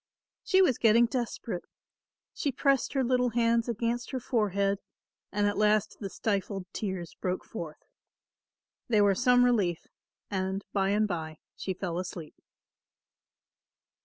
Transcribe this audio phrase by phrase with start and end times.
[0.43, 1.63] She was getting desperate.
[2.33, 4.79] She pressed her little hands against her forehead
[5.31, 7.83] and at last the stifled tears broke forth.
[8.87, 9.85] They were some relief
[10.31, 12.33] and bye and bye she fell asleep.